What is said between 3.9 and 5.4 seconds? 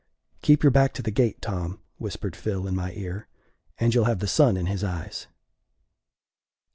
you'll have the sun in his eyes."